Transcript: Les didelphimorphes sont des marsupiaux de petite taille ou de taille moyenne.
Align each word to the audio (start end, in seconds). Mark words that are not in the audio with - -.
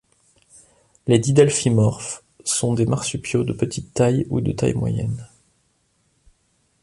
Les 1.05 1.19
didelphimorphes 1.19 2.23
sont 2.43 2.73
des 2.73 2.87
marsupiaux 2.87 3.43
de 3.43 3.53
petite 3.53 3.93
taille 3.93 4.25
ou 4.31 4.41
de 4.41 4.51
taille 4.51 4.73
moyenne. 4.73 5.29